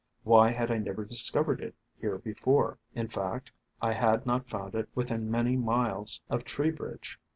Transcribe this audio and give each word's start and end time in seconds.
Why 0.23 0.49
had 0.49 0.71
I 0.71 0.79
never 0.79 1.05
discovered 1.05 1.61
it 1.61 1.75
here 1.99 2.17
before? 2.17 2.79
In 2.95 3.07
fact, 3.07 3.51
I 3.83 3.93
had 3.93 4.25
not 4.25 4.49
found 4.49 4.73
it 4.73 4.89
within 4.95 5.29
many 5.29 5.55
miles 5.55 6.19
of 6.27 6.43
Tree 6.43 6.71
bridge. 6.71 7.19